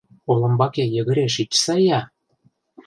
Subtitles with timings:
[0.31, 1.99] Олымбаке йыгыре шичса-я!